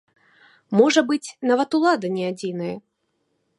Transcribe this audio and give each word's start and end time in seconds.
Можа 0.79 1.03
быць, 1.11 1.33
нават 1.51 1.69
улада 1.79 2.07
не 2.17 2.25
адзінае. 2.31 2.73